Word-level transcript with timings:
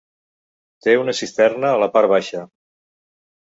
Té 0.85 0.95
una 1.01 1.15
cisterna 1.19 1.71
a 1.73 1.83
la 1.85 1.91
part 1.99 2.13
baixa. 2.17 2.43